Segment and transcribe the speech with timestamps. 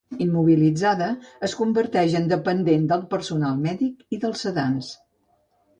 [0.25, 1.09] Immobilitzada,
[1.49, 4.91] es converteix en dependent del personal mèdic i dels sedants.